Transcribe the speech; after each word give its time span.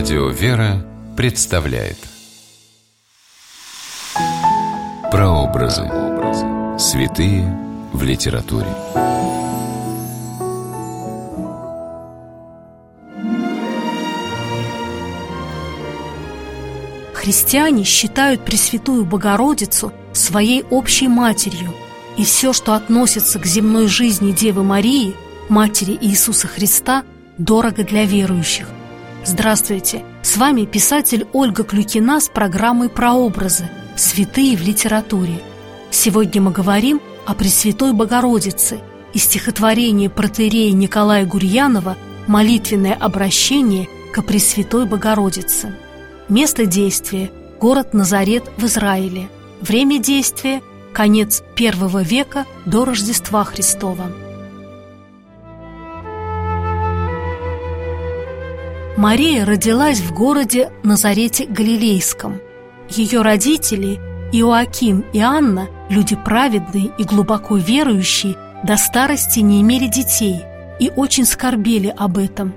Радио 0.00 0.30
«Вера» 0.30 0.82
представляет 1.14 1.98
Прообразы. 5.12 5.82
Святые 6.78 7.44
в 7.92 8.02
литературе. 8.02 8.66
Христиане 17.12 17.84
считают 17.84 18.42
Пресвятую 18.42 19.04
Богородицу 19.04 19.92
своей 20.14 20.64
общей 20.70 21.08
матерью, 21.08 21.74
и 22.16 22.24
все, 22.24 22.54
что 22.54 22.72
относится 22.72 23.38
к 23.38 23.44
земной 23.44 23.86
жизни 23.86 24.32
Девы 24.32 24.64
Марии, 24.64 25.14
Матери 25.50 25.98
Иисуса 26.00 26.48
Христа, 26.48 27.04
дорого 27.36 27.84
для 27.84 28.06
верующих. 28.06 28.66
Здравствуйте! 29.24 30.02
С 30.22 30.38
вами 30.38 30.64
писатель 30.64 31.26
Ольга 31.34 31.62
Клюкина 31.62 32.20
с 32.20 32.28
программой 32.28 32.88
«Прообразы. 32.88 33.68
Святые 33.94 34.56
в 34.56 34.62
литературе». 34.62 35.42
Сегодня 35.90 36.40
мы 36.40 36.52
говорим 36.52 37.02
о 37.26 37.34
Пресвятой 37.34 37.92
Богородице 37.92 38.80
из 39.12 39.24
стихотворения 39.24 40.08
протерея 40.08 40.72
Николая 40.72 41.26
Гурьянова 41.26 41.98
«Молитвенное 42.28 42.94
обращение 42.94 43.88
к 44.14 44.22
Пресвятой 44.22 44.86
Богородице». 44.86 45.76
Место 46.30 46.64
действия– 46.64 47.30
город 47.60 47.92
Назарет 47.92 48.44
в 48.56 48.64
Израиле. 48.64 49.28
Время 49.60 49.98
действия– 49.98 50.62
конец 50.94 51.42
первого 51.54 52.02
века 52.02 52.46
до 52.64 52.86
Рождества 52.86 53.44
Христова. 53.44 54.10
Мария 59.00 59.46
родилась 59.46 60.00
в 60.00 60.12
городе 60.12 60.70
Назарете 60.82 61.46
Галилейском. 61.46 62.38
Ее 62.90 63.22
родители 63.22 63.98
Иоаким 64.30 65.06
и 65.14 65.20
Анна, 65.20 65.68
люди 65.88 66.16
праведные 66.16 66.90
и 66.98 67.04
глубоко 67.04 67.56
верующие, 67.56 68.36
до 68.62 68.76
старости 68.76 69.40
не 69.40 69.62
имели 69.62 69.86
детей 69.86 70.42
и 70.78 70.92
очень 70.94 71.24
скорбели 71.24 71.94
об 71.96 72.18
этом. 72.18 72.52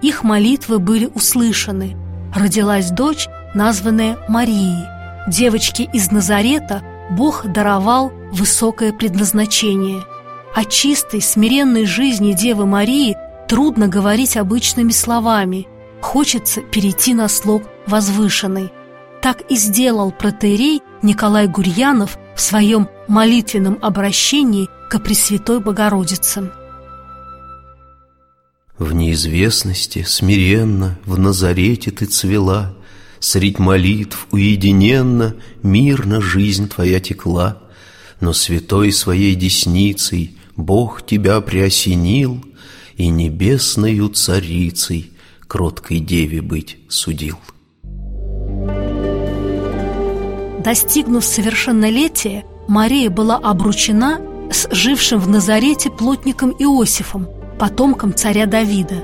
Их 0.00 0.22
молитвы 0.22 0.78
были 0.78 1.06
услышаны. 1.06 1.96
Родилась 2.32 2.92
дочь, 2.92 3.26
названная 3.52 4.18
Марией. 4.28 4.86
Девочке 5.26 5.82
из 5.92 6.12
Назарета 6.12 6.80
Бог 7.10 7.44
даровал 7.44 8.12
высокое 8.30 8.92
предназначение. 8.92 10.04
О 10.54 10.64
чистой, 10.64 11.20
смиренной 11.20 11.86
жизни 11.86 12.34
Девы 12.34 12.66
Марии 12.66 13.16
трудно 13.48 13.88
говорить 13.88 14.36
обычными 14.36 14.92
словами– 14.92 15.66
Хочется 16.00 16.60
перейти 16.60 17.14
на 17.14 17.28
слог 17.28 17.62
возвышенный. 17.86 18.70
Так 19.20 19.42
и 19.50 19.56
сделал 19.56 20.12
протерей 20.12 20.80
Николай 21.02 21.48
Гурьянов 21.48 22.18
в 22.36 22.40
своем 22.40 22.88
молитвенном 23.08 23.78
обращении 23.82 24.68
к 24.88 24.98
Пресвятой 25.00 25.60
Богородице. 25.60 26.50
В 28.78 28.92
неизвестности 28.92 30.04
смиренно 30.04 30.98
в 31.04 31.18
Назарете 31.18 31.90
ты 31.90 32.06
цвела, 32.06 32.74
Средь 33.20 33.58
молитв 33.58 34.28
уединенно 34.30 35.34
мирно 35.64 36.20
жизнь 36.20 36.68
твоя 36.68 37.00
текла, 37.00 37.58
Но 38.20 38.32
святой 38.32 38.92
своей 38.92 39.34
десницей 39.34 40.36
Бог 40.54 41.04
тебя 41.04 41.40
приосенил 41.40 42.44
И 42.96 43.08
небесною 43.08 44.08
царицей 44.10 45.10
кроткой 45.48 46.00
деве 46.00 46.42
быть 46.42 46.78
судил. 46.88 47.38
Достигнув 50.62 51.24
совершеннолетия, 51.24 52.44
Мария 52.68 53.08
была 53.08 53.36
обручена 53.36 54.20
с 54.52 54.68
жившим 54.70 55.18
в 55.18 55.28
Назарете 55.28 55.90
плотником 55.90 56.50
Иосифом, 56.50 57.26
потомком 57.58 58.14
царя 58.14 58.44
Давида. 58.44 59.02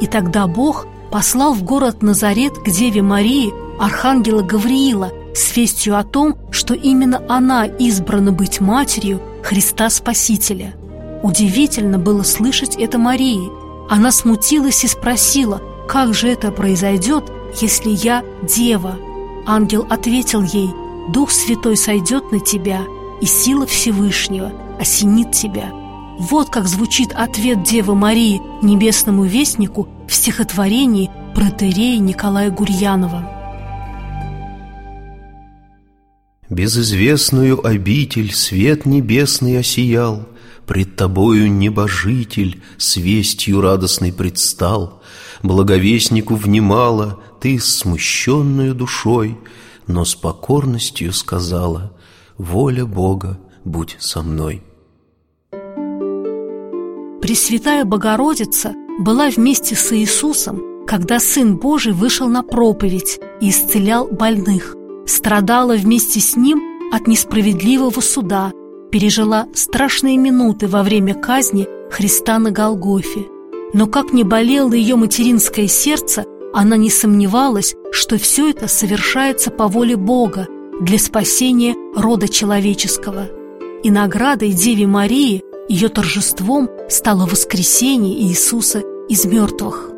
И 0.00 0.06
тогда 0.06 0.46
Бог 0.46 0.86
послал 1.10 1.52
в 1.52 1.62
город 1.62 2.02
Назарет 2.02 2.54
к 2.54 2.70
Деве 2.70 3.02
Марии 3.02 3.52
архангела 3.78 4.42
Гавриила 4.42 5.12
с 5.34 5.54
вестью 5.56 5.98
о 5.98 6.04
том, 6.04 6.38
что 6.50 6.72
именно 6.72 7.22
она 7.28 7.66
избрана 7.66 8.32
быть 8.32 8.60
матерью 8.60 9.20
Христа 9.42 9.90
Спасителя. 9.90 10.74
Удивительно 11.22 11.98
было 11.98 12.22
слышать 12.22 12.76
это 12.76 12.98
Марии. 12.98 13.50
Она 13.90 14.10
смутилась 14.10 14.84
и 14.84 14.88
спросила, 14.88 15.60
как 15.88 16.14
же 16.14 16.28
это 16.28 16.50
произойдет, 16.50 17.24
если 17.60 17.90
я 17.90 18.24
дева?» 18.42 18.98
Ангел 19.46 19.86
ответил 19.88 20.42
ей, 20.42 20.70
«Дух 21.12 21.30
Святой 21.30 21.76
сойдет 21.76 22.30
на 22.32 22.40
тебя, 22.40 22.82
и 23.20 23.26
сила 23.26 23.66
Всевышнего 23.66 24.52
осенит 24.78 25.32
тебя». 25.32 25.70
Вот 26.18 26.50
как 26.50 26.68
звучит 26.68 27.12
ответ 27.12 27.64
Девы 27.64 27.94
Марии 27.94 28.40
небесному 28.62 29.24
вестнику 29.24 29.88
в 30.06 30.14
стихотворении 30.14 31.10
протерея 31.34 31.98
Николая 31.98 32.50
Гурьянова. 32.50 33.28
Безызвестную 36.48 37.66
обитель 37.66 38.32
свет 38.32 38.84
небесный 38.84 39.58
осиял, 39.58 40.28
Пред 40.66 40.96
тобою 40.96 41.52
небожитель 41.52 42.62
с 42.78 42.96
вестью 42.96 43.60
радостной 43.60 44.12
предстал, 44.12 45.02
Благовестнику 45.42 46.36
внимала 46.36 47.20
ты 47.40 47.58
смущенную 47.58 48.74
душой, 48.74 49.38
Но 49.88 50.04
с 50.04 50.14
покорностью 50.14 51.12
сказала 51.12 51.92
«Воля 52.38 52.86
Бога, 52.86 53.40
будь 53.64 53.96
со 53.98 54.22
мной». 54.22 54.62
Пресвятая 57.20 57.84
Богородица 57.84 58.74
была 59.00 59.28
вместе 59.28 59.74
с 59.74 59.92
Иисусом, 59.92 60.62
когда 60.86 61.18
Сын 61.18 61.56
Божий 61.56 61.92
вышел 61.92 62.28
на 62.28 62.44
проповедь 62.44 63.18
и 63.40 63.50
исцелял 63.50 64.06
больных, 64.06 64.76
страдала 65.04 65.74
вместе 65.74 66.20
с 66.20 66.36
Ним 66.36 66.62
от 66.92 67.08
несправедливого 67.08 68.00
суда, 68.00 68.52
пережила 68.92 69.46
страшные 69.52 70.16
минуты 70.16 70.68
во 70.68 70.84
время 70.84 71.14
казни 71.14 71.66
Христа 71.90 72.38
на 72.38 72.52
Голгофе. 72.52 73.31
Но 73.72 73.86
как 73.86 74.12
не 74.12 74.22
болело 74.24 74.74
ее 74.74 74.96
материнское 74.96 75.66
сердце, 75.66 76.24
она 76.52 76.76
не 76.76 76.90
сомневалась, 76.90 77.74
что 77.90 78.18
все 78.18 78.50
это 78.50 78.68
совершается 78.68 79.50
по 79.50 79.68
воле 79.68 79.96
Бога 79.96 80.46
для 80.80 80.98
спасения 80.98 81.74
рода 81.96 82.28
человеческого. 82.28 83.28
И 83.82 83.90
наградой 83.90 84.52
Деве 84.52 84.86
Марии, 84.86 85.42
ее 85.68 85.88
торжеством, 85.88 86.68
стало 86.88 87.26
воскресение 87.26 88.22
Иисуса 88.22 88.82
из 89.08 89.24
мертвых. 89.24 89.90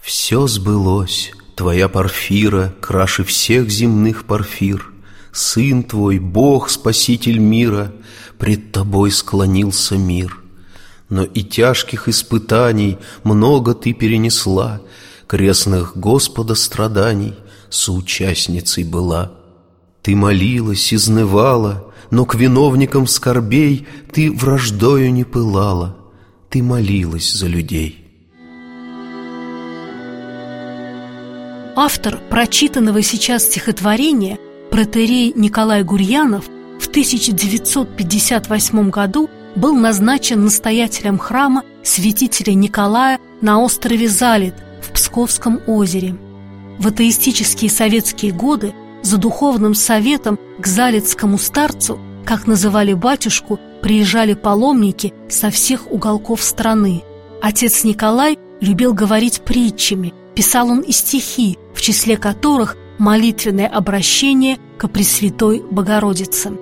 Все 0.00 0.46
сбылось, 0.46 1.32
твоя 1.56 1.88
парфира 1.88 2.74
краше 2.80 3.24
всех 3.24 3.68
земных 3.70 4.24
парфир. 4.24 4.91
Сын 5.32 5.82
твой, 5.82 6.18
Бог, 6.18 6.68
Спаситель 6.68 7.38
мира, 7.38 7.92
пред 8.38 8.72
тобой 8.72 9.10
склонился 9.10 9.96
мир. 9.96 10.38
Но 11.08 11.24
и 11.24 11.42
тяжких 11.42 12.08
испытаний 12.08 12.98
много 13.24 13.74
ты 13.74 13.92
перенесла, 13.92 14.80
Крестных 15.26 15.96
Господа 15.96 16.54
страданий 16.54 17.34
соучастницей 17.70 18.84
была. 18.84 19.32
Ты 20.02 20.14
молилась, 20.14 20.92
изнывала, 20.92 21.90
но 22.10 22.26
к 22.26 22.34
виновникам 22.34 23.06
скорбей 23.06 23.86
Ты 24.12 24.30
враждою 24.30 25.10
не 25.10 25.24
пылала, 25.24 25.96
ты 26.50 26.62
молилась 26.62 27.32
за 27.32 27.46
людей. 27.46 27.98
Автор 31.74 32.20
прочитанного 32.28 33.00
сейчас 33.00 33.44
стихотворения, 33.44 34.38
протерей 34.72 35.32
Николай 35.36 35.84
Гурьянов– 35.84 36.46
в 36.82 36.88
1958 36.88 38.90
году 38.90 39.30
был 39.54 39.74
назначен 39.74 40.44
настоятелем 40.44 41.16
храма 41.16 41.62
святителя 41.84 42.54
Николая 42.54 43.20
на 43.40 43.60
острове 43.60 44.08
Залит 44.08 44.54
в 44.82 44.90
Псковском 44.90 45.60
озере. 45.68 46.16
В 46.78 46.88
атеистические 46.88 47.70
советские 47.70 48.32
годы 48.32 48.74
за 49.02 49.18
духовным 49.18 49.76
советом 49.76 50.40
к 50.58 50.66
залитскому 50.66 51.38
старцу, 51.38 52.00
как 52.24 52.48
называли 52.48 52.94
батюшку, 52.94 53.60
приезжали 53.80 54.34
паломники 54.34 55.14
со 55.28 55.50
всех 55.50 55.88
уголков 55.90 56.42
страны. 56.42 57.04
Отец 57.40 57.84
Николай 57.84 58.38
любил 58.60 58.92
говорить 58.92 59.42
притчами, 59.42 60.12
писал 60.34 60.68
он 60.68 60.80
и 60.80 60.90
стихи, 60.90 61.58
в 61.74 61.80
числе 61.80 62.16
которых 62.16 62.76
молитвенное 62.98 63.68
обращение 63.68 64.58
к 64.78 64.88
Пресвятой 64.88 65.62
Богородице. 65.70 66.52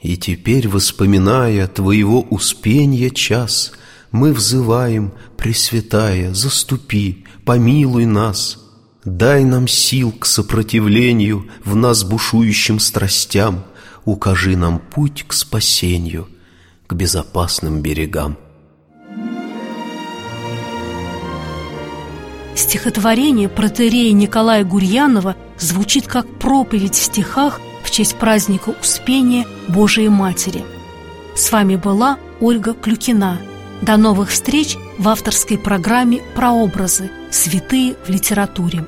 И 0.00 0.16
теперь, 0.16 0.68
воспоминая 0.68 1.68
твоего 1.68 2.22
успенья 2.22 3.10
час, 3.10 3.72
Мы 4.10 4.32
взываем, 4.32 5.12
Пресвятая, 5.36 6.34
заступи, 6.34 7.24
помилуй 7.44 8.04
нас, 8.04 8.58
Дай 9.04 9.44
нам 9.44 9.68
сил 9.68 10.12
к 10.12 10.26
сопротивлению 10.26 11.48
В 11.64 11.76
нас 11.76 12.04
бушующим 12.04 12.80
страстям, 12.80 13.64
Укажи 14.04 14.56
нам 14.56 14.80
путь 14.80 15.24
к 15.26 15.32
спасению, 15.32 16.28
К 16.88 16.94
безопасным 16.94 17.80
берегам. 17.80 18.36
Стихотворение 22.54 23.48
протерея 23.48 24.12
Николая 24.12 24.64
Гурьянова 24.64 25.36
звучит 25.58 26.06
как 26.06 26.26
проповедь 26.38 26.94
в 26.94 27.02
стихах 27.02 27.60
в 27.82 27.90
честь 27.90 28.16
праздника 28.16 28.74
Успения 28.80 29.46
Божией 29.68 30.08
Матери. 30.08 30.64
С 31.34 31.50
вами 31.50 31.76
была 31.76 32.18
Ольга 32.40 32.74
Клюкина. 32.74 33.40
До 33.80 33.96
новых 33.96 34.30
встреч 34.30 34.76
в 34.98 35.08
авторской 35.08 35.58
программе 35.58 36.20
«Прообразы. 36.34 37.10
Святые 37.30 37.96
в 38.06 38.10
литературе». 38.10 38.84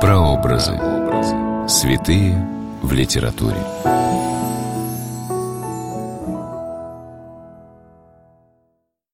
Прообразы. 0.00 0.78
Святые 1.66 2.46
в 2.82 2.92
литературе. 2.92 3.56